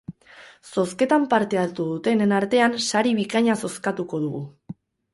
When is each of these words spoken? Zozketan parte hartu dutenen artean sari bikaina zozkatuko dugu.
Zozketan 0.75 1.27
parte 1.33 1.61
hartu 1.65 1.87
dutenen 1.91 2.35
artean 2.41 2.77
sari 2.89 3.15
bikaina 3.23 3.61
zozkatuko 3.67 4.27
dugu. 4.29 4.45